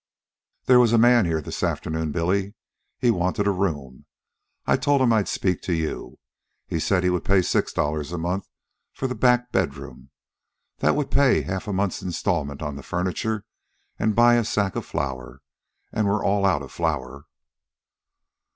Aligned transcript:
"There 0.65 0.79
was 0.79 0.93
a 0.93 0.97
man 0.97 1.25
here 1.27 1.43
this 1.43 1.61
afternoon, 1.61 2.11
Billy. 2.11 2.55
He 2.97 3.11
wanted 3.11 3.45
a 3.45 3.51
room. 3.51 4.07
I 4.65 4.75
told 4.75 4.99
him 4.99 5.13
I'd 5.13 5.27
speak 5.27 5.61
to 5.61 5.73
you. 5.73 6.17
He 6.65 6.79
said 6.79 7.03
he 7.03 7.11
would 7.11 7.23
pay 7.23 7.43
six 7.43 7.71
dollars 7.71 8.11
a 8.11 8.17
month 8.17 8.47
for 8.93 9.05
the 9.05 9.13
back 9.13 9.51
bedroom. 9.51 10.09
That 10.79 10.95
would 10.95 11.11
pay 11.11 11.41
half 11.43 11.67
a 11.67 11.71
month's 11.71 12.01
installment 12.01 12.63
on 12.63 12.77
the 12.77 12.81
furniture 12.81 13.45
and 13.99 14.15
buy 14.15 14.37
a 14.37 14.43
sack 14.43 14.75
of 14.75 14.87
flour, 14.87 15.43
and 15.91 16.07
we're 16.07 16.25
all 16.25 16.47
out 16.47 16.63
of 16.63 16.71
flour." 16.71 17.25